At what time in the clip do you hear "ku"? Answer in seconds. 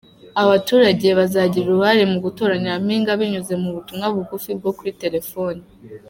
3.61-3.69